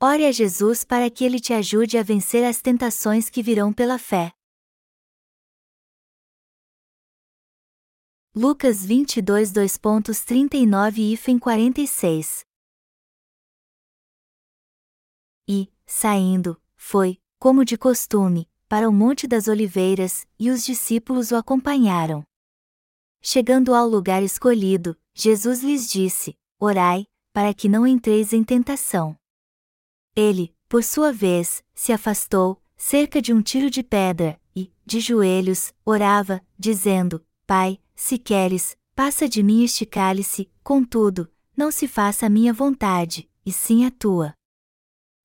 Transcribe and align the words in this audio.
Ore 0.00 0.26
a 0.26 0.30
Jesus 0.30 0.84
para 0.84 1.10
que 1.10 1.24
ele 1.24 1.40
te 1.40 1.52
ajude 1.52 1.98
a 1.98 2.04
vencer 2.04 2.44
as 2.44 2.62
tentações 2.62 3.28
que 3.28 3.42
virão 3.42 3.72
pela 3.72 3.98
fé. 3.98 4.32
Lucas 8.32 8.86
22 8.86 9.52
2.39 9.52 11.18
e 11.18 11.40
46 11.40 12.44
E, 15.48 15.68
saindo, 15.84 16.62
foi, 16.76 17.20
como 17.40 17.64
de 17.64 17.76
costume, 17.76 18.48
para 18.68 18.88
o 18.88 18.92
Monte 18.92 19.26
das 19.26 19.48
Oliveiras, 19.48 20.24
e 20.38 20.48
os 20.48 20.64
discípulos 20.64 21.32
o 21.32 21.36
acompanharam. 21.36 22.22
Chegando 23.20 23.74
ao 23.74 23.88
lugar 23.88 24.22
escolhido, 24.22 24.96
Jesus 25.12 25.60
lhes 25.60 25.90
disse: 25.90 26.38
Orai, 26.60 27.04
para 27.32 27.52
que 27.52 27.68
não 27.68 27.84
entreis 27.84 28.32
em 28.32 28.44
tentação. 28.44 29.18
Ele, 30.14 30.54
por 30.68 30.84
sua 30.84 31.12
vez, 31.12 31.62
se 31.74 31.92
afastou, 31.92 32.62
cerca 32.76 33.20
de 33.20 33.32
um 33.32 33.42
tiro 33.42 33.70
de 33.70 33.82
pedra, 33.82 34.40
e, 34.54 34.72
de 34.84 35.00
joelhos, 35.00 35.72
orava, 35.84 36.40
dizendo: 36.58 37.24
Pai, 37.46 37.80
se 37.94 38.18
queres, 38.18 38.76
passa 38.94 39.28
de 39.28 39.42
mim 39.42 39.64
este 39.64 39.86
cálice, 39.86 40.50
contudo, 40.62 41.30
não 41.56 41.70
se 41.70 41.88
faça 41.88 42.26
a 42.26 42.30
minha 42.30 42.52
vontade, 42.52 43.28
e 43.44 43.52
sim 43.52 43.84
a 43.84 43.90
tua. 43.90 44.34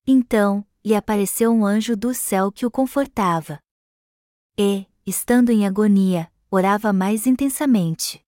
Então, 0.06 0.66
lhe 0.84 0.94
apareceu 0.94 1.50
um 1.52 1.64
anjo 1.64 1.96
do 1.96 2.12
céu 2.12 2.52
que 2.52 2.66
o 2.66 2.70
confortava. 2.70 3.58
E, 4.56 4.86
estando 5.06 5.50
em 5.50 5.66
agonia, 5.66 6.30
orava 6.50 6.92
mais 6.92 7.26
intensamente. 7.26 8.20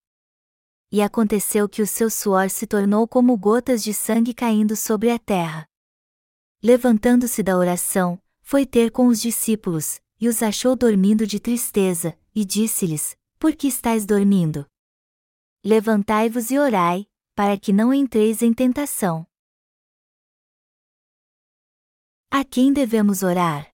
E 0.91 1.03
aconteceu 1.03 1.69
que 1.69 1.83
o 1.83 1.87
seu 1.87 2.09
suor 2.09 2.49
se 2.49 2.67
tornou 2.67 3.07
como 3.07 3.37
gotas 3.37 3.83
de 3.83 3.93
sangue 3.93 4.33
caindo 4.33 4.75
sobre 4.75 5.11
a 5.11 5.19
terra. 5.19 5.67
Levantando-se 6.69 7.45
da 7.45 7.57
oração, 7.57 8.21
foi 8.41 8.67
ter 8.67 8.91
com 8.91 9.07
os 9.07 9.21
discípulos, 9.21 10.01
e 10.21 10.27
os 10.27 10.43
achou 10.43 10.75
dormindo 10.75 11.25
de 11.25 11.39
tristeza, 11.39 12.19
e 12.35 12.45
disse-lhes: 12.45 13.17
Por 13.39 13.55
que 13.55 13.69
estáis 13.69 14.05
dormindo? 14.05 14.67
Levantai-vos 15.65 16.51
e 16.51 16.59
orai, 16.59 17.07
para 17.37 17.57
que 17.57 17.73
não 17.73 17.95
entreis 17.95 18.43
em 18.43 18.53
tentação. 18.53 19.25
A 22.33 22.45
quem 22.45 22.73
devemos 22.73 23.23
orar? 23.23 23.73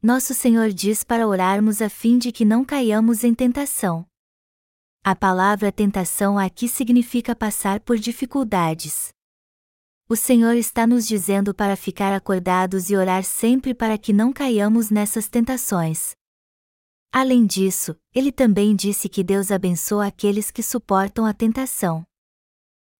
Nosso 0.00 0.32
Senhor 0.32 0.70
diz 0.72 1.02
para 1.02 1.26
orarmos 1.26 1.82
a 1.82 1.88
fim 1.88 2.18
de 2.18 2.30
que 2.30 2.44
não 2.44 2.64
caiamos 2.64 3.24
em 3.24 3.34
tentação. 3.34 4.06
A 5.02 5.16
palavra 5.16 5.72
tentação 5.72 6.38
aqui 6.38 6.68
significa 6.68 7.34
passar 7.34 7.80
por 7.80 7.98
dificuldades. 7.98 9.13
O 10.14 10.16
Senhor 10.16 10.54
está 10.54 10.86
nos 10.86 11.08
dizendo 11.08 11.52
para 11.52 11.74
ficar 11.74 12.12
acordados 12.12 12.88
e 12.88 12.94
orar 12.94 13.24
sempre 13.24 13.74
para 13.74 13.98
que 13.98 14.12
não 14.12 14.32
caiamos 14.32 14.88
nessas 14.88 15.28
tentações. 15.28 16.12
Além 17.12 17.44
disso, 17.44 17.96
ele 18.14 18.30
também 18.30 18.76
disse 18.76 19.08
que 19.08 19.24
Deus 19.24 19.50
abençoa 19.50 20.06
aqueles 20.06 20.52
que 20.52 20.62
suportam 20.62 21.26
a 21.26 21.34
tentação. 21.34 22.06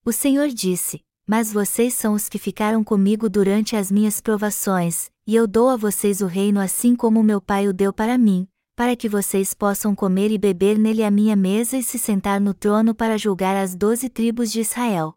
O 0.04 0.10
Senhor 0.10 0.48
disse: 0.48 1.04
Mas 1.24 1.52
vocês 1.52 1.94
são 1.94 2.14
os 2.14 2.28
que 2.28 2.36
ficaram 2.36 2.82
comigo 2.82 3.30
durante 3.30 3.76
as 3.76 3.92
minhas 3.92 4.20
provações, 4.20 5.08
e 5.24 5.36
eu 5.36 5.46
dou 5.46 5.68
a 5.68 5.76
vocês 5.76 6.20
o 6.20 6.26
reino 6.26 6.58
assim 6.58 6.96
como 6.96 7.22
meu 7.22 7.40
Pai 7.40 7.68
o 7.68 7.72
deu 7.72 7.92
para 7.92 8.18
mim, 8.18 8.48
para 8.74 8.96
que 8.96 9.08
vocês 9.08 9.54
possam 9.54 9.94
comer 9.94 10.32
e 10.32 10.36
beber 10.36 10.76
nele 10.76 11.04
à 11.04 11.12
minha 11.12 11.36
mesa 11.36 11.76
e 11.76 11.82
se 11.84 11.96
sentar 11.96 12.40
no 12.40 12.52
trono 12.52 12.92
para 12.92 13.16
julgar 13.16 13.56
as 13.56 13.76
doze 13.76 14.08
tribos 14.08 14.50
de 14.50 14.62
Israel. 14.62 15.14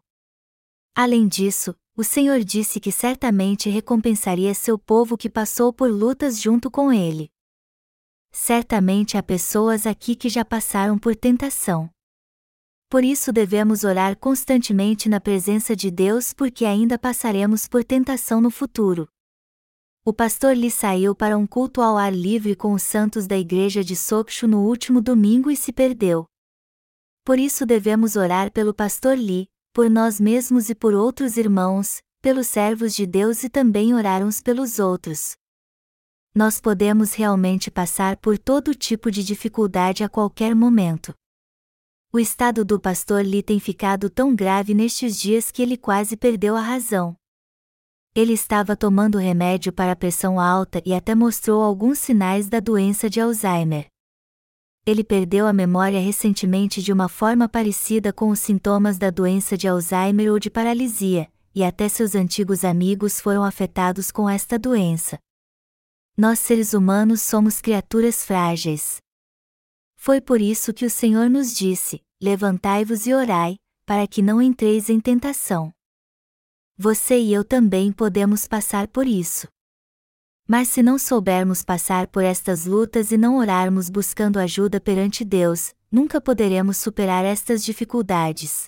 Além 0.94 1.28
disso, 1.28 1.76
o 1.98 2.04
Senhor 2.04 2.44
disse 2.44 2.78
que 2.78 2.92
certamente 2.92 3.68
recompensaria 3.68 4.54
seu 4.54 4.78
povo 4.78 5.18
que 5.18 5.28
passou 5.28 5.72
por 5.72 5.90
lutas 5.90 6.40
junto 6.40 6.70
com 6.70 6.92
ele. 6.92 7.28
Certamente 8.30 9.16
há 9.16 9.22
pessoas 9.22 9.84
aqui 9.84 10.14
que 10.14 10.28
já 10.28 10.44
passaram 10.44 10.96
por 10.96 11.16
tentação. 11.16 11.90
Por 12.88 13.02
isso 13.02 13.32
devemos 13.32 13.82
orar 13.82 14.16
constantemente 14.16 15.08
na 15.08 15.18
presença 15.20 15.74
de 15.74 15.90
Deus 15.90 16.32
porque 16.32 16.64
ainda 16.64 16.96
passaremos 16.96 17.66
por 17.66 17.82
tentação 17.82 18.40
no 18.40 18.48
futuro. 18.52 19.08
O 20.04 20.12
pastor 20.12 20.56
Lee 20.56 20.70
saiu 20.70 21.16
para 21.16 21.36
um 21.36 21.48
culto 21.48 21.82
ao 21.82 21.98
ar 21.98 22.14
livre 22.14 22.54
com 22.54 22.74
os 22.74 22.84
santos 22.84 23.26
da 23.26 23.36
igreja 23.36 23.82
de 23.82 23.96
Sokshu 23.96 24.46
no 24.46 24.64
último 24.64 25.00
domingo 25.00 25.50
e 25.50 25.56
se 25.56 25.72
perdeu. 25.72 26.26
Por 27.24 27.40
isso 27.40 27.66
devemos 27.66 28.14
orar 28.14 28.52
pelo 28.52 28.72
pastor 28.72 29.18
Lee, 29.18 29.48
por 29.72 29.88
nós 29.90 30.20
mesmos 30.20 30.68
e 30.68 30.74
por 30.74 30.94
outros 30.94 31.36
irmãos, 31.36 32.00
pelos 32.20 32.46
servos 32.46 32.94
de 32.94 33.06
Deus 33.06 33.44
e 33.44 33.48
também 33.48 33.94
orar 33.94 34.22
uns 34.22 34.40
pelos 34.40 34.78
outros. 34.78 35.36
Nós 36.34 36.60
podemos 36.60 37.14
realmente 37.14 37.70
passar 37.70 38.16
por 38.16 38.38
todo 38.38 38.74
tipo 38.74 39.10
de 39.10 39.22
dificuldade 39.24 40.04
a 40.04 40.08
qualquer 40.08 40.54
momento. 40.54 41.14
O 42.12 42.18
estado 42.18 42.64
do 42.64 42.80
pastor 42.80 43.24
Lee 43.24 43.42
tem 43.42 43.60
ficado 43.60 44.08
tão 44.08 44.34
grave 44.34 44.74
nestes 44.74 45.18
dias 45.18 45.50
que 45.50 45.62
ele 45.62 45.76
quase 45.76 46.16
perdeu 46.16 46.56
a 46.56 46.60
razão. 46.60 47.16
Ele 48.14 48.32
estava 48.32 48.76
tomando 48.76 49.18
remédio 49.18 49.72
para 49.72 49.92
a 49.92 49.96
pressão 49.96 50.40
alta 50.40 50.82
e 50.86 50.94
até 50.94 51.14
mostrou 51.14 51.62
alguns 51.62 51.98
sinais 51.98 52.48
da 52.48 52.60
doença 52.60 53.10
de 53.10 53.20
Alzheimer 53.20 53.88
ele 54.88 55.04
perdeu 55.04 55.46
a 55.46 55.52
memória 55.52 56.00
recentemente 56.00 56.82
de 56.82 56.94
uma 56.94 57.10
forma 57.10 57.46
parecida 57.46 58.10
com 58.10 58.30
os 58.30 58.38
sintomas 58.38 58.96
da 58.96 59.10
doença 59.10 59.54
de 59.54 59.68
Alzheimer 59.68 60.32
ou 60.32 60.38
de 60.38 60.48
paralisia, 60.48 61.30
e 61.54 61.62
até 61.62 61.90
seus 61.90 62.14
antigos 62.14 62.64
amigos 62.64 63.20
foram 63.20 63.44
afetados 63.44 64.10
com 64.10 64.26
esta 64.26 64.58
doença. 64.58 65.18
Nós 66.16 66.38
seres 66.38 66.72
humanos 66.72 67.20
somos 67.20 67.60
criaturas 67.60 68.24
frágeis. 68.24 68.96
Foi 69.94 70.22
por 70.22 70.40
isso 70.40 70.72
que 70.72 70.86
o 70.86 70.90
Senhor 70.90 71.28
nos 71.28 71.54
disse: 71.54 72.00
Levantai-vos 72.18 73.06
e 73.06 73.12
orai, 73.12 73.56
para 73.84 74.06
que 74.06 74.22
não 74.22 74.40
entreis 74.40 74.88
em 74.88 74.98
tentação. 74.98 75.70
Você 76.78 77.20
e 77.20 77.30
eu 77.30 77.44
também 77.44 77.92
podemos 77.92 78.48
passar 78.48 78.88
por 78.88 79.06
isso. 79.06 79.46
Mas 80.50 80.68
se 80.68 80.82
não 80.82 80.98
soubermos 80.98 81.62
passar 81.62 82.06
por 82.06 82.24
estas 82.24 82.64
lutas 82.64 83.12
e 83.12 83.18
não 83.18 83.36
orarmos 83.36 83.90
buscando 83.90 84.38
ajuda 84.38 84.80
perante 84.80 85.22
Deus, 85.22 85.74
nunca 85.92 86.22
poderemos 86.22 86.78
superar 86.78 87.22
estas 87.22 87.62
dificuldades. 87.62 88.64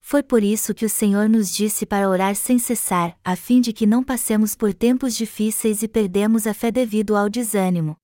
Foi 0.00 0.22
por 0.22 0.44
isso 0.44 0.72
que 0.72 0.84
o 0.84 0.88
Senhor 0.88 1.28
nos 1.28 1.52
disse 1.52 1.84
para 1.84 2.08
orar 2.08 2.36
sem 2.36 2.56
cessar, 2.60 3.18
a 3.24 3.34
fim 3.34 3.60
de 3.60 3.72
que 3.72 3.84
não 3.84 4.04
passemos 4.04 4.54
por 4.54 4.72
tempos 4.72 5.16
difíceis 5.16 5.82
e 5.82 5.88
perdemos 5.88 6.46
a 6.46 6.54
fé 6.54 6.70
devido 6.70 7.16
ao 7.16 7.28
desânimo. 7.28 7.96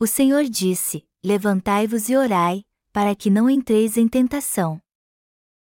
O 0.00 0.06
Senhor 0.06 0.44
disse: 0.44 1.04
Levantai-vos 1.22 2.08
e 2.08 2.16
orai, 2.16 2.64
para 2.90 3.14
que 3.14 3.28
não 3.28 3.50
entreis 3.50 3.98
em 3.98 4.08
tentação. 4.08 4.80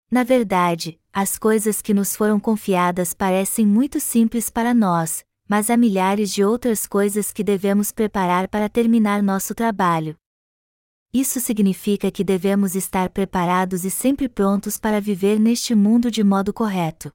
Na 0.09 0.23
verdade, 0.23 0.99
as 1.13 1.37
coisas 1.37 1.79
que 1.79 1.93
nos 1.93 2.15
foram 2.15 2.39
confiadas 2.39 3.13
parecem 3.13 3.67
muito 3.67 3.99
simples 3.99 4.49
para 4.49 4.73
nós, 4.73 5.23
mas 5.47 5.69
há 5.69 5.77
milhares 5.77 6.31
de 6.31 6.43
outras 6.43 6.85
coisas 6.85 7.31
que 7.31 7.43
devemos 7.43 7.91
preparar 7.91 8.47
para 8.47 8.67
terminar 8.67 9.23
nosso 9.23 9.55
trabalho. 9.55 10.15
Isso 11.13 11.39
significa 11.39 12.11
que 12.11 12.23
devemos 12.23 12.75
estar 12.75 13.09
preparados 13.09 13.85
e 13.85 13.89
sempre 13.89 14.27
prontos 14.27 14.77
para 14.77 14.99
viver 14.99 15.39
neste 15.39 15.73
mundo 15.73 16.11
de 16.11 16.23
modo 16.23 16.53
correto. 16.53 17.11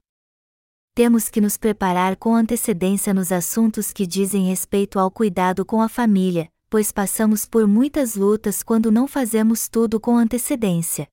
Temos 0.95 1.29
que 1.29 1.41
nos 1.41 1.57
preparar 1.57 2.15
com 2.17 2.35
antecedência 2.35 3.13
nos 3.13 3.31
assuntos 3.31 3.91
que 3.91 4.05
dizem 4.05 4.47
respeito 4.47 4.99
ao 4.99 5.09
cuidado 5.09 5.65
com 5.65 5.81
a 5.81 5.89
família, 5.89 6.49
pois 6.69 6.91
passamos 6.91 7.45
por 7.45 7.67
muitas 7.67 8.15
lutas 8.15 8.61
quando 8.61 8.91
não 8.91 9.07
fazemos 9.07 9.67
tudo 9.67 9.99
com 9.99 10.17
antecedência. 10.17 11.07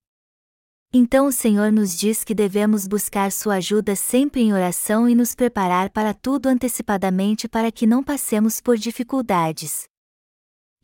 Então 0.92 1.26
o 1.26 1.32
Senhor 1.32 1.70
nos 1.70 1.96
diz 1.96 2.24
que 2.24 2.34
devemos 2.34 2.88
buscar 2.88 3.30
Sua 3.30 3.56
ajuda 3.56 3.94
sempre 3.94 4.40
em 4.40 4.52
oração 4.52 5.08
e 5.08 5.14
nos 5.14 5.36
preparar 5.36 5.88
para 5.90 6.12
tudo 6.12 6.48
antecipadamente 6.48 7.48
para 7.48 7.70
que 7.70 7.86
não 7.86 8.02
passemos 8.02 8.60
por 8.60 8.76
dificuldades. 8.76 9.84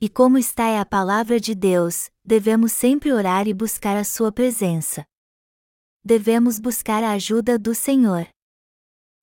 E 0.00 0.08
como 0.08 0.38
está 0.38 0.68
é 0.68 0.78
a 0.78 0.86
palavra 0.86 1.40
de 1.40 1.56
Deus, 1.56 2.08
devemos 2.24 2.70
sempre 2.70 3.12
orar 3.12 3.48
e 3.48 3.54
buscar 3.54 3.96
a 3.96 4.04
Sua 4.04 4.30
presença. 4.30 5.04
Devemos 6.04 6.60
buscar 6.60 7.02
a 7.02 7.10
ajuda 7.10 7.58
do 7.58 7.74
Senhor. 7.74 8.28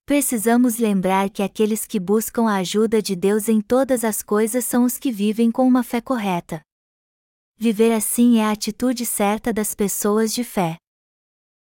Precisamos 0.06 0.80
lembrar 0.80 1.30
que 1.30 1.42
aqueles 1.42 1.86
que 1.86 1.98
buscam 1.98 2.50
a 2.50 2.58
ajuda 2.58 3.02
de 3.02 3.16
Deus 3.16 3.48
em 3.48 3.62
todas 3.62 4.04
as 4.04 4.22
coisas 4.22 4.66
são 4.66 4.84
os 4.84 4.98
que 4.98 5.14
vivem 5.14 5.50
com 5.50 5.66
uma 5.66 5.82
fé 5.82 6.02
correta. 6.02 6.62
Viver 7.58 7.92
assim 7.92 8.40
é 8.40 8.46
a 8.46 8.52
atitude 8.52 9.06
certa 9.06 9.54
das 9.54 9.74
pessoas 9.74 10.34
de 10.34 10.44
fé. 10.44 10.78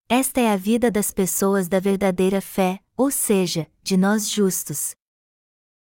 Esta 0.09 0.39
é 0.39 0.51
a 0.51 0.55
vida 0.55 0.89
das 0.91 1.11
pessoas 1.11 1.67
da 1.67 1.79
verdadeira 1.79 2.39
fé, 2.39 2.79
ou 2.95 3.11
seja, 3.11 3.69
de 3.81 3.97
nós 3.97 4.29
justos. 4.29 4.95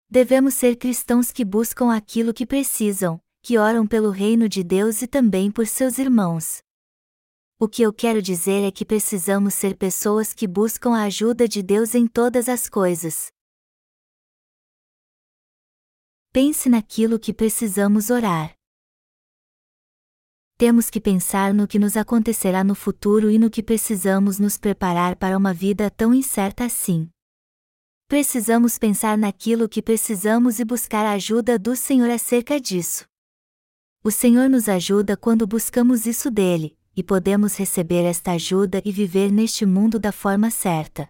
Devemos 0.10 0.56
ser 0.56 0.76
cristãos 0.76 1.32
que 1.32 1.46
buscam 1.46 1.94
aquilo 1.96 2.34
que 2.34 2.46
precisam, 2.46 3.22
que 3.42 3.58
oram 3.58 3.86
pelo 3.86 4.10
reino 4.10 4.50
de 4.50 4.64
Deus 4.64 5.02
e 5.02 5.08
também 5.08 5.52
por 5.52 5.68
seus 5.68 5.98
irmãos. 5.98 6.62
O 7.60 7.68
que 7.68 7.82
eu 7.82 7.94
quero 7.94 8.22
dizer 8.22 8.64
é 8.64 8.72
que 8.72 8.86
precisamos 8.86 9.54
ser 9.54 9.78
pessoas 9.78 10.34
que 10.34 10.48
buscam 10.48 10.96
a 10.96 11.04
ajuda 11.04 11.48
de 11.48 11.62
Deus 11.62 11.94
em 11.94 12.08
todas 12.08 12.50
as 12.50 12.68
coisas. 12.68 13.28
Pense 16.32 16.70
naquilo 16.70 17.20
que 17.20 17.34
precisamos 17.34 18.10
orar. 18.10 18.59
Temos 20.60 20.90
que 20.90 21.00
pensar 21.00 21.54
no 21.54 21.66
que 21.66 21.80
nos 21.80 21.96
acontecerá 21.96 22.66
no 22.66 22.76
futuro 22.76 23.32
e 23.32 23.40
no 23.40 23.50
que 23.50 23.64
precisamos 23.64 24.40
nos 24.40 24.58
preparar 24.58 25.16
para 25.16 25.38
uma 25.38 25.54
vida 25.54 25.90
tão 25.90 26.14
incerta 26.14 26.66
assim. 26.66 27.10
Precisamos 28.10 28.78
pensar 28.78 29.18
naquilo 29.18 29.70
que 29.70 29.82
precisamos 29.82 30.60
e 30.60 30.66
buscar 30.66 31.06
a 31.06 31.14
ajuda 31.14 31.58
do 31.58 31.78
Senhor 31.78 32.10
acerca 32.10 32.60
disso. 32.60 33.06
O 34.04 34.12
Senhor 34.12 34.50
nos 34.50 34.68
ajuda 34.68 35.16
quando 35.16 35.48
buscamos 35.48 36.06
isso 36.06 36.30
dele, 36.30 36.78
e 36.94 37.02
podemos 37.02 37.56
receber 37.56 38.04
esta 38.04 38.34
ajuda 38.34 38.82
e 38.84 38.92
viver 38.92 39.32
neste 39.32 39.66
mundo 39.66 39.98
da 39.98 40.12
forma 40.12 40.52
certa. 40.52 41.08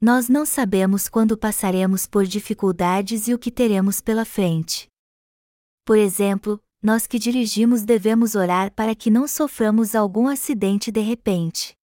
Nós 0.00 0.28
não 0.28 0.46
sabemos 0.46 1.08
quando 1.08 1.36
passaremos 1.36 2.06
por 2.06 2.24
dificuldades 2.24 3.26
e 3.26 3.34
o 3.34 3.38
que 3.38 3.50
teremos 3.50 4.00
pela 4.00 4.24
frente. 4.24 4.86
Por 5.84 5.98
exemplo, 5.98 6.62
nós 6.84 7.06
que 7.06 7.18
dirigimos 7.18 7.82
devemos 7.82 8.34
orar 8.34 8.70
para 8.74 8.94
que 8.94 9.10
não 9.10 9.26
soframos 9.26 9.94
algum 9.94 10.28
acidente 10.28 10.92
de 10.92 11.00
repente. 11.00 11.74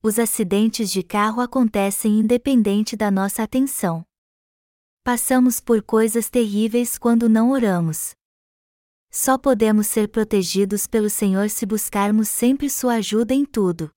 Os 0.00 0.20
acidentes 0.20 0.88
de 0.92 1.02
carro 1.02 1.40
acontecem 1.40 2.20
independente 2.20 2.94
da 2.94 3.10
nossa 3.10 3.42
atenção. 3.42 4.06
Passamos 5.02 5.58
por 5.58 5.82
coisas 5.82 6.30
terríveis 6.30 6.96
quando 6.96 7.28
não 7.28 7.50
oramos. 7.50 8.14
Só 9.10 9.36
podemos 9.36 9.88
ser 9.88 10.08
protegidos 10.08 10.86
pelo 10.86 11.10
Senhor 11.10 11.50
se 11.50 11.66
buscarmos 11.66 12.28
sempre 12.28 12.70
Sua 12.70 12.94
ajuda 12.94 13.34
em 13.34 13.44
tudo. 13.44 13.90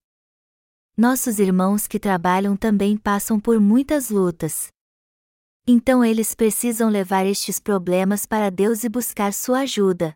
Nossos 0.98 1.38
irmãos 1.38 1.88
que 1.88 2.00
trabalham 2.00 2.58
também 2.58 2.98
passam 2.98 3.40
por 3.40 3.60
muitas 3.60 4.10
lutas. 4.10 4.70
Então 5.70 6.02
eles 6.02 6.34
precisam 6.34 6.90
levar 6.90 7.26
estes 7.26 7.60
problemas 7.60 8.26
para 8.26 8.50
Deus 8.50 8.86
e 8.86 8.90
buscar 8.90 9.34
Sua 9.34 9.60
ajuda. 9.60 10.16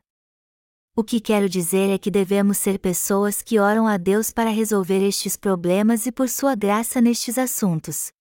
O 0.95 1.03
que 1.03 1.19
quero 1.19 1.49
dizer 1.49 1.89
é 1.89 1.97
que 1.97 2.09
devemos 2.09 2.57
ser 2.57 2.79
pessoas 2.79 3.41
que 3.41 3.59
oram 3.59 3.85
a 3.85 3.97
Deus 3.97 4.31
para 4.31 4.49
resolver 4.49 5.05
estes 5.05 5.35
problemas 5.35 6.05
e 6.05 6.11
por 6.11 6.29
Sua 6.29 6.55
graça 6.55 7.01
nestes 7.01 7.37
assuntos. 7.37 8.13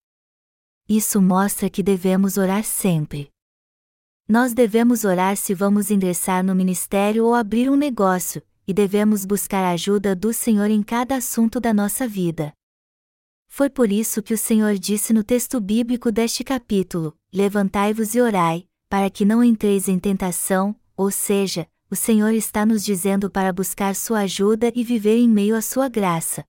Isso 0.89 1.23
mostra 1.23 1.71
que 1.71 1.85
devemos 1.85 2.37
orar 2.37 2.65
sempre. 2.65 3.31
Nós 4.29 4.53
devemos 4.53 5.05
orar 5.05 5.37
se 5.37 5.55
vamos 5.55 5.89
ingressar 5.89 6.43
no 6.43 6.53
ministério 6.53 7.27
ou 7.27 7.35
abrir 7.37 7.71
um 7.71 7.77
negócio, 7.77 8.43
e 8.67 8.75
devemos 8.75 9.25
buscar 9.25 9.63
a 9.65 9.71
ajuda 9.71 10.17
do 10.17 10.33
Senhor 10.33 10.69
em 10.69 10.83
cada 10.83 11.15
assunto 11.15 11.61
da 11.61 11.73
nossa 11.73 12.09
vida. 12.09 12.53
Foi 13.53 13.69
por 13.69 13.91
isso 13.91 14.23
que 14.23 14.33
o 14.33 14.39
Senhor 14.39 14.79
disse 14.79 15.13
no 15.13 15.25
texto 15.25 15.61
bíblico 15.61 16.13
deste 16.13 16.45
capítulo: 16.45 17.15
Levantai-vos 17.33 18.15
e 18.15 18.21
orai, 18.21 18.67
para 18.89 19.11
que 19.11 19.25
não 19.25 19.43
entreis 19.43 19.89
em 19.89 19.99
tentação, 19.99 20.75
ou 20.97 21.11
seja, 21.11 21.67
o 21.91 21.97
Senhor 21.97 22.33
está 22.33 22.65
nos 22.65 22.85
dizendo 22.85 23.29
para 23.29 23.53
buscar 23.53 23.97
sua 23.97 24.21
ajuda 24.21 24.73
e 24.75 24.85
viver 24.85 25.17
em 25.17 25.29
meio 25.29 25.57
à 25.57 25.61
sua 25.61 25.89
graça. 25.89 26.45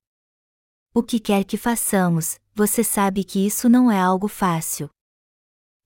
O 0.94 1.02
que 1.02 1.20
quer 1.20 1.44
que 1.44 1.58
façamos, 1.58 2.40
você 2.54 2.84
sabe 2.84 3.24
que 3.24 3.46
isso 3.46 3.68
não 3.68 3.92
é 3.92 4.00
algo 4.00 4.28
fácil. 4.28 4.88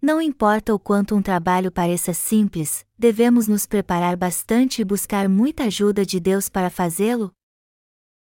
Não 0.01 0.21
importa 0.21 0.75
o 0.75 0.79
quanto 0.79 1.15
um 1.15 1.21
trabalho 1.21 1.71
pareça 1.71 2.13
simples, 2.13 2.85
devemos 2.99 3.47
nos 3.47 3.65
preparar 3.65 4.17
bastante 4.17 4.81
e 4.81 4.85
buscar 4.85 5.29
muita 5.29 5.63
ajuda 5.63 6.05
de 6.05 6.19
Deus 6.19 6.49
para 6.49 6.69
fazê-lo? 6.69 7.31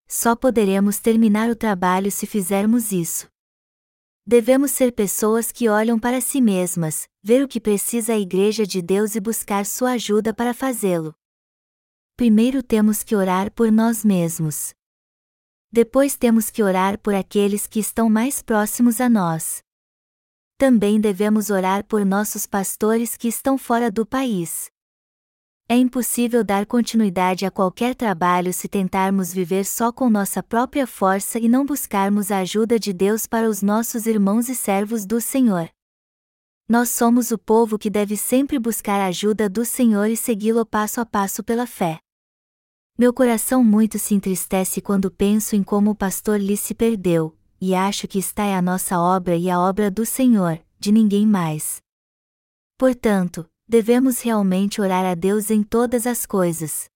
Só 0.06 0.36
poderemos 0.36 0.98
terminar 0.98 1.50
o 1.50 1.56
trabalho 1.56 2.10
se 2.10 2.26
fizermos 2.26 2.92
isso. 2.92 3.28
Devemos 4.26 4.70
ser 4.70 4.92
pessoas 4.92 5.52
que 5.52 5.68
olham 5.68 5.98
para 5.98 6.20
si 6.20 6.40
mesmas, 6.40 7.06
ver 7.22 7.44
o 7.44 7.48
que 7.48 7.60
precisa 7.60 8.14
a 8.14 8.18
Igreja 8.18 8.66
de 8.66 8.80
Deus 8.80 9.14
e 9.14 9.20
buscar 9.20 9.66
sua 9.66 9.92
ajuda 9.92 10.32
para 10.32 10.54
fazê-lo. 10.54 11.14
Primeiro 12.16 12.62
temos 12.62 13.02
que 13.02 13.14
orar 13.14 13.52
por 13.52 13.70
nós 13.70 14.04
mesmos. 14.04 14.72
Depois 15.70 16.16
temos 16.16 16.50
que 16.50 16.62
orar 16.62 16.98
por 16.98 17.14
aqueles 17.14 17.66
que 17.66 17.80
estão 17.80 18.08
mais 18.08 18.40
próximos 18.40 19.00
a 19.00 19.08
nós. 19.08 19.62
Também 20.56 21.00
devemos 21.00 21.50
orar 21.50 21.84
por 21.84 22.06
nossos 22.06 22.46
pastores 22.46 23.16
que 23.16 23.26
estão 23.26 23.58
fora 23.58 23.90
do 23.90 24.06
país. 24.06 24.70
É 25.66 25.76
impossível 25.76 26.44
dar 26.44 26.66
continuidade 26.66 27.46
a 27.46 27.50
qualquer 27.50 27.94
trabalho 27.94 28.52
se 28.52 28.68
tentarmos 28.68 29.32
viver 29.32 29.64
só 29.64 29.90
com 29.90 30.10
nossa 30.10 30.42
própria 30.42 30.86
força 30.86 31.38
e 31.38 31.48
não 31.48 31.64
buscarmos 31.64 32.30
a 32.30 32.40
ajuda 32.40 32.78
de 32.78 32.92
Deus 32.92 33.26
para 33.26 33.48
os 33.48 33.62
nossos 33.62 34.04
irmãos 34.04 34.50
e 34.50 34.54
servos 34.54 35.06
do 35.06 35.22
Senhor. 35.22 35.70
Nós 36.68 36.90
somos 36.90 37.30
o 37.30 37.38
povo 37.38 37.78
que 37.78 37.88
deve 37.88 38.14
sempre 38.14 38.58
buscar 38.58 39.00
a 39.00 39.06
ajuda 39.06 39.48
do 39.48 39.64
Senhor 39.64 40.06
e 40.10 40.16
segui-lo 40.18 40.66
passo 40.66 41.00
a 41.00 41.06
passo 41.06 41.42
pela 41.42 41.66
fé. 41.66 41.98
Meu 42.98 43.12
coração 43.12 43.64
muito 43.64 43.98
se 43.98 44.14
entristece 44.14 44.82
quando 44.82 45.10
penso 45.10 45.56
em 45.56 45.62
como 45.62 45.92
o 45.92 45.96
pastor 45.96 46.38
Lee 46.38 46.58
se 46.58 46.74
perdeu, 46.74 47.36
e 47.58 47.74
acho 47.74 48.06
que 48.06 48.18
está 48.18 48.44
é 48.44 48.54
a 48.54 48.62
nossa 48.62 49.00
obra 49.00 49.34
e 49.34 49.48
a 49.48 49.58
obra 49.58 49.90
do 49.90 50.04
Senhor, 50.04 50.60
de 50.78 50.92
ninguém 50.92 51.26
mais. 51.26 51.82
Portanto, 52.78 53.48
devemos 53.66 54.20
realmente 54.20 54.80
orar 54.80 55.04
a 55.04 55.14
Deus 55.14 55.50
em 55.50 55.62
todas 55.62 56.06
as 56.06 56.26
coisas. 56.26 56.86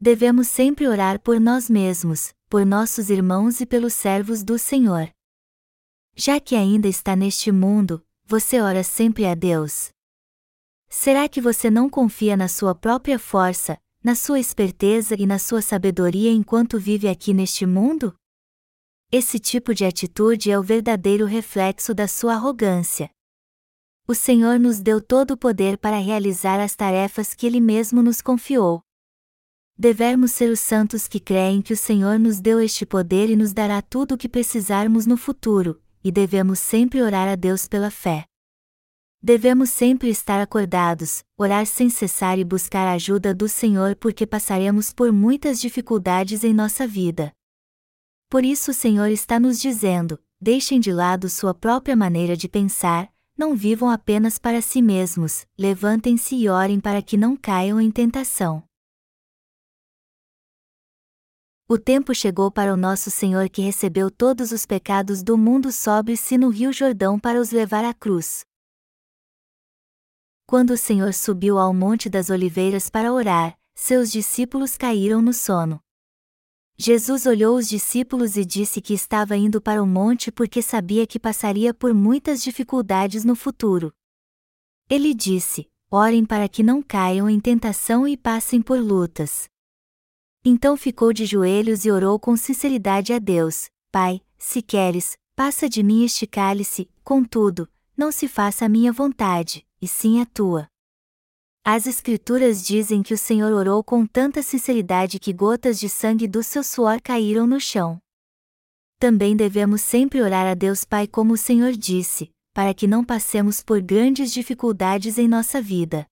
Devemos 0.00 0.48
sempre 0.48 0.86
orar 0.86 1.20
por 1.20 1.40
nós 1.40 1.68
mesmos, 1.68 2.32
por 2.48 2.64
nossos 2.64 3.10
irmãos 3.10 3.60
e 3.60 3.66
pelos 3.66 3.94
servos 3.94 4.42
do 4.42 4.58
Senhor. 4.58 5.10
Já 6.14 6.40
que 6.40 6.54
ainda 6.54 6.88
está 6.88 7.14
neste 7.14 7.50
mundo, 7.52 8.04
você 8.24 8.60
ora 8.60 8.82
sempre 8.82 9.24
a 9.26 9.34
Deus. 9.34 9.90
Será 10.88 11.28
que 11.28 11.40
você 11.40 11.70
não 11.70 11.88
confia 11.88 12.36
na 12.36 12.48
sua 12.48 12.74
própria 12.74 13.18
força, 13.18 13.78
na 14.02 14.14
sua 14.14 14.40
esperteza 14.40 15.14
e 15.18 15.26
na 15.26 15.38
sua 15.38 15.60
sabedoria 15.60 16.30
enquanto 16.30 16.78
vive 16.78 17.08
aqui 17.08 17.34
neste 17.34 17.66
mundo? 17.66 18.14
Esse 19.10 19.38
tipo 19.38 19.74
de 19.74 19.84
atitude 19.84 20.50
é 20.50 20.58
o 20.58 20.62
verdadeiro 20.62 21.24
reflexo 21.24 21.94
da 21.94 22.06
sua 22.06 22.34
arrogância. 22.34 23.10
O 24.10 24.14
Senhor 24.14 24.58
nos 24.58 24.80
deu 24.80 25.02
todo 25.02 25.32
o 25.32 25.36
poder 25.36 25.76
para 25.76 25.98
realizar 25.98 26.58
as 26.60 26.74
tarefas 26.74 27.34
que 27.34 27.46
Ele 27.46 27.60
mesmo 27.60 28.02
nos 28.02 28.22
confiou. 28.22 28.80
Devemos 29.76 30.32
ser 30.32 30.50
os 30.50 30.60
santos 30.60 31.06
que 31.06 31.20
creem 31.20 31.60
que 31.60 31.74
o 31.74 31.76
Senhor 31.76 32.18
nos 32.18 32.40
deu 32.40 32.58
este 32.58 32.86
poder 32.86 33.28
e 33.28 33.36
nos 33.36 33.52
dará 33.52 33.82
tudo 33.82 34.14
o 34.14 34.16
que 34.16 34.26
precisarmos 34.26 35.04
no 35.04 35.18
futuro, 35.18 35.78
e 36.02 36.10
devemos 36.10 36.58
sempre 36.58 37.02
orar 37.02 37.28
a 37.28 37.34
Deus 37.34 37.68
pela 37.68 37.90
fé. 37.90 38.24
Devemos 39.22 39.68
sempre 39.68 40.08
estar 40.08 40.40
acordados, 40.40 41.22
orar 41.36 41.66
sem 41.66 41.90
cessar 41.90 42.38
e 42.38 42.44
buscar 42.44 42.88
a 42.88 42.92
ajuda 42.92 43.34
do 43.34 43.46
Senhor 43.46 43.94
porque 43.94 44.26
passaremos 44.26 44.90
por 44.90 45.12
muitas 45.12 45.60
dificuldades 45.60 46.44
em 46.44 46.54
nossa 46.54 46.86
vida. 46.86 47.30
Por 48.30 48.42
isso 48.42 48.70
o 48.70 48.74
Senhor 48.74 49.10
está 49.10 49.38
nos 49.38 49.60
dizendo: 49.60 50.18
deixem 50.40 50.80
de 50.80 50.92
lado 50.92 51.28
sua 51.28 51.52
própria 51.52 51.94
maneira 51.94 52.34
de 52.34 52.48
pensar, 52.48 53.12
não 53.38 53.54
vivam 53.54 53.88
apenas 53.88 54.36
para 54.36 54.60
si 54.60 54.82
mesmos, 54.82 55.46
levantem-se 55.56 56.34
e 56.34 56.48
orem 56.48 56.80
para 56.80 57.00
que 57.00 57.16
não 57.16 57.36
caiam 57.36 57.80
em 57.80 57.88
tentação. 57.88 58.64
O 61.68 61.78
tempo 61.78 62.12
chegou 62.12 62.50
para 62.50 62.74
o 62.74 62.76
nosso 62.76 63.10
Senhor 63.10 63.48
que 63.48 63.62
recebeu 63.62 64.10
todos 64.10 64.50
os 64.50 64.66
pecados 64.66 65.22
do 65.22 65.38
mundo 65.38 65.70
sobre-se 65.70 66.36
no 66.36 66.48
Rio 66.48 66.72
Jordão 66.72 67.20
para 67.20 67.40
os 67.40 67.52
levar 67.52 67.84
à 67.84 67.94
cruz. 67.94 68.44
Quando 70.44 70.70
o 70.70 70.78
Senhor 70.78 71.14
subiu 71.14 71.58
ao 71.58 71.72
Monte 71.72 72.08
das 72.08 72.30
Oliveiras 72.30 72.90
para 72.90 73.12
orar, 73.12 73.56
seus 73.76 74.10
discípulos 74.10 74.76
caíram 74.76 75.22
no 75.22 75.32
sono. 75.32 75.78
Jesus 76.80 77.26
olhou 77.26 77.56
os 77.56 77.68
discípulos 77.68 78.36
e 78.36 78.44
disse 78.44 78.80
que 78.80 78.94
estava 78.94 79.36
indo 79.36 79.60
para 79.60 79.82
o 79.82 79.86
monte 79.86 80.30
porque 80.30 80.62
sabia 80.62 81.08
que 81.08 81.18
passaria 81.18 81.74
por 81.74 81.92
muitas 81.92 82.40
dificuldades 82.40 83.24
no 83.24 83.34
futuro. 83.34 83.92
Ele 84.88 85.12
disse: 85.12 85.68
Orem 85.90 86.24
para 86.24 86.48
que 86.48 86.62
não 86.62 86.80
caiam 86.80 87.28
em 87.28 87.40
tentação 87.40 88.06
e 88.06 88.16
passem 88.16 88.62
por 88.62 88.78
lutas. 88.78 89.48
Então 90.44 90.76
ficou 90.76 91.12
de 91.12 91.26
joelhos 91.26 91.84
e 91.84 91.90
orou 91.90 92.16
com 92.16 92.36
sinceridade 92.36 93.12
a 93.12 93.18
Deus: 93.18 93.68
Pai, 93.90 94.20
se 94.38 94.62
queres, 94.62 95.18
passa 95.34 95.68
de 95.68 95.82
mim 95.82 96.04
este 96.04 96.28
cálice, 96.28 96.88
contudo, 97.02 97.68
não 97.96 98.12
se 98.12 98.28
faça 98.28 98.66
a 98.66 98.68
minha 98.68 98.92
vontade, 98.92 99.66
e 99.82 99.88
sim 99.88 100.20
a 100.20 100.26
tua. 100.26 100.68
As 101.70 101.86
Escrituras 101.86 102.66
dizem 102.66 103.02
que 103.02 103.12
o 103.12 103.18
Senhor 103.18 103.52
orou 103.52 103.84
com 103.84 104.06
tanta 104.06 104.42
sinceridade 104.42 105.18
que 105.18 105.34
gotas 105.34 105.78
de 105.78 105.86
sangue 105.86 106.26
do 106.26 106.42
seu 106.42 106.64
suor 106.64 106.98
caíram 106.98 107.46
no 107.46 107.60
chão. 107.60 108.00
Também 108.98 109.36
devemos 109.36 109.82
sempre 109.82 110.22
orar 110.22 110.46
a 110.46 110.54
Deus 110.54 110.86
Pai 110.86 111.06
como 111.06 111.34
o 111.34 111.36
Senhor 111.36 111.72
disse, 111.72 112.30
para 112.54 112.72
que 112.72 112.86
não 112.86 113.04
passemos 113.04 113.62
por 113.62 113.82
grandes 113.82 114.32
dificuldades 114.32 115.18
em 115.18 115.28
nossa 115.28 115.60
vida. 115.60 116.06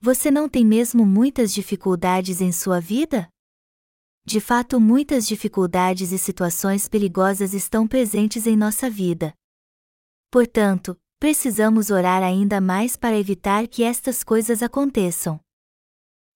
Você 0.00 0.32
não 0.32 0.48
tem 0.48 0.66
mesmo 0.66 1.06
muitas 1.06 1.54
dificuldades 1.54 2.40
em 2.40 2.50
sua 2.50 2.80
vida? 2.80 3.28
De 4.24 4.40
fato, 4.40 4.80
muitas 4.80 5.28
dificuldades 5.28 6.10
e 6.10 6.18
situações 6.18 6.88
perigosas 6.88 7.54
estão 7.54 7.86
presentes 7.86 8.48
em 8.48 8.56
nossa 8.56 8.90
vida. 8.90 9.32
Portanto, 10.28 10.98
precisamos 11.26 11.90
orar 11.90 12.22
ainda 12.22 12.60
mais 12.60 12.94
para 12.94 13.18
evitar 13.18 13.66
que 13.66 13.82
estas 13.82 14.22
coisas 14.22 14.62
aconteçam. 14.62 15.40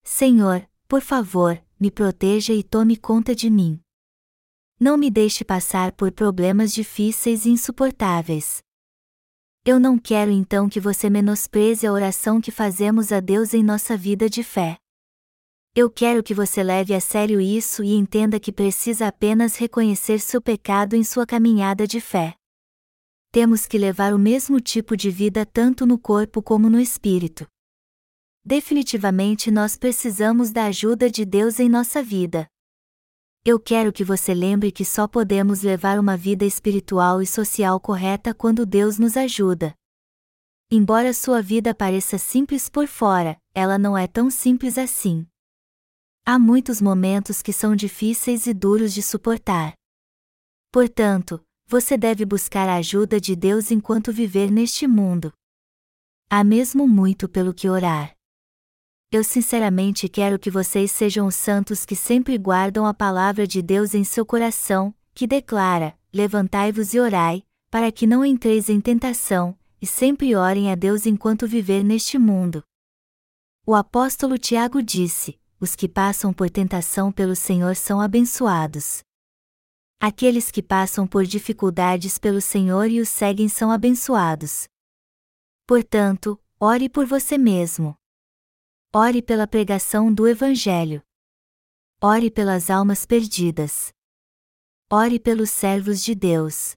Senhor, 0.03 0.67
por 0.85 0.99
favor, 0.99 1.57
me 1.79 1.89
proteja 1.89 2.53
e 2.53 2.61
tome 2.61 2.97
conta 2.97 3.33
de 3.33 3.49
mim. 3.49 3.79
Não 4.77 4.97
me 4.97 5.09
deixe 5.09 5.45
passar 5.45 5.93
por 5.93 6.11
problemas 6.11 6.73
difíceis 6.73 7.45
e 7.45 7.51
insuportáveis. 7.51 8.61
Eu 9.63 9.79
não 9.79 9.97
quero 9.97 10.29
então 10.29 10.67
que 10.67 10.81
você 10.81 11.09
menospreze 11.09 11.87
a 11.87 11.93
oração 11.93 12.41
que 12.41 12.51
fazemos 12.51 13.13
a 13.13 13.21
Deus 13.21 13.53
em 13.53 13.63
nossa 13.63 13.95
vida 13.95 14.29
de 14.29 14.43
fé. 14.43 14.75
Eu 15.73 15.89
quero 15.89 16.21
que 16.21 16.33
você 16.33 16.61
leve 16.61 16.93
a 16.93 16.99
sério 16.99 17.39
isso 17.39 17.81
e 17.81 17.93
entenda 17.93 18.41
que 18.41 18.51
precisa 18.51 19.07
apenas 19.07 19.55
reconhecer 19.55 20.19
seu 20.19 20.41
pecado 20.41 20.97
em 20.97 21.03
sua 21.05 21.25
caminhada 21.25 21.87
de 21.87 22.01
fé. 22.01 22.40
Temos 23.31 23.65
que 23.65 23.77
levar 23.77 24.13
o 24.13 24.19
mesmo 24.19 24.59
tipo 24.59 24.97
de 24.97 25.09
vida 25.09 25.45
tanto 25.45 25.85
no 25.85 25.97
corpo 25.97 26.43
como 26.43 26.69
no 26.69 26.77
espírito. 26.77 27.47
Definitivamente 28.43 29.49
nós 29.49 29.77
precisamos 29.77 30.51
da 30.51 30.65
ajuda 30.65 31.09
de 31.09 31.23
Deus 31.23 31.57
em 31.57 31.69
nossa 31.69 32.03
vida. 32.03 32.45
Eu 33.45 33.57
quero 33.57 33.93
que 33.93 34.03
você 34.03 34.33
lembre 34.33 34.69
que 34.69 34.83
só 34.83 35.07
podemos 35.07 35.61
levar 35.61 35.97
uma 35.97 36.17
vida 36.17 36.43
espiritual 36.43 37.21
e 37.21 37.25
social 37.25 37.79
correta 37.79 38.33
quando 38.33 38.65
Deus 38.65 38.99
nos 38.99 39.15
ajuda. 39.15 39.73
Embora 40.69 41.13
sua 41.13 41.41
vida 41.41 41.73
pareça 41.73 42.17
simples 42.17 42.67
por 42.67 42.85
fora, 42.85 43.37
ela 43.53 43.79
não 43.79 43.97
é 43.97 44.07
tão 44.07 44.29
simples 44.29 44.77
assim. 44.77 45.25
Há 46.25 46.37
muitos 46.37 46.81
momentos 46.81 47.41
que 47.41 47.53
são 47.53 47.77
difíceis 47.77 48.45
e 48.45 48.53
duros 48.53 48.93
de 48.93 49.01
suportar. 49.01 49.73
Portanto, 50.69 51.41
você 51.71 51.95
deve 51.95 52.25
buscar 52.25 52.67
a 52.67 52.75
ajuda 52.75 53.17
de 53.17 53.33
Deus 53.33 53.71
enquanto 53.71 54.11
viver 54.11 54.51
neste 54.51 54.85
mundo. 54.85 55.31
Há 56.29 56.43
mesmo 56.43 56.85
muito 56.85 57.29
pelo 57.29 57.53
que 57.53 57.69
orar. 57.69 58.13
Eu 59.09 59.23
sinceramente 59.23 60.09
quero 60.09 60.37
que 60.37 60.51
vocês 60.51 60.91
sejam 60.91 61.27
os 61.27 61.35
santos 61.35 61.85
que 61.85 61.95
sempre 61.95 62.37
guardam 62.37 62.85
a 62.85 62.93
palavra 62.93 63.47
de 63.47 63.61
Deus 63.61 63.95
em 63.95 64.03
seu 64.03 64.25
coração, 64.25 64.93
que 65.13 65.25
declara: 65.25 65.97
Levantai-vos 66.13 66.93
e 66.93 66.99
orai, 66.99 67.41
para 67.69 67.89
que 67.89 68.05
não 68.05 68.25
entreis 68.25 68.67
em 68.67 68.81
tentação, 68.81 69.57
e 69.81 69.87
sempre 69.87 70.35
orem 70.35 70.69
a 70.69 70.75
Deus 70.75 71.05
enquanto 71.05 71.47
viver 71.47 71.85
neste 71.85 72.19
mundo. 72.19 72.61
O 73.65 73.75
apóstolo 73.75 74.37
Tiago 74.37 74.83
disse: 74.83 75.39
os 75.57 75.73
que 75.73 75.87
passam 75.87 76.33
por 76.33 76.49
tentação 76.49 77.13
pelo 77.13 77.33
Senhor 77.33 77.77
são 77.77 78.01
abençoados. 78.01 79.03
Aqueles 80.03 80.49
que 80.49 80.63
passam 80.63 81.05
por 81.05 81.27
dificuldades 81.27 82.17
pelo 82.17 82.41
Senhor 82.41 82.89
e 82.89 82.99
o 82.99 83.05
seguem 83.05 83.47
são 83.47 83.69
abençoados. 83.69 84.67
Portanto, 85.67 86.41
ore 86.59 86.89
por 86.89 87.05
você 87.05 87.37
mesmo. 87.37 87.95
Ore 88.91 89.21
pela 89.21 89.45
pregação 89.45 90.11
do 90.11 90.27
Evangelho. 90.27 91.03
Ore 92.01 92.31
pelas 92.31 92.71
almas 92.71 93.05
perdidas. 93.05 93.93
Ore 94.91 95.19
pelos 95.19 95.51
servos 95.51 96.01
de 96.01 96.15
Deus. 96.15 96.73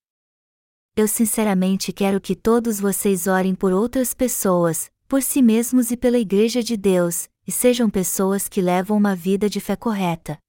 Eu 0.95 1.09
sinceramente 1.09 1.95
quero 1.95 2.21
que 2.21 2.37
todos 2.37 2.79
vocês 2.79 3.27
orem 3.27 3.55
por 3.55 3.73
outras 3.73 4.13
pessoas, 4.13 4.91
por 5.09 5.23
si 5.23 5.41
mesmos 5.41 5.91
e 5.91 5.97
pela 5.97 6.19
Igreja 6.19 6.63
de 6.63 6.77
Deus, 6.77 7.27
e 7.47 7.51
sejam 7.51 7.89
pessoas 7.89 8.51
que 8.51 8.61
levam 8.61 8.99
uma 8.99 9.17
vida 9.17 9.49
de 9.49 9.61
fé 9.61 9.77
correta. 9.77 10.44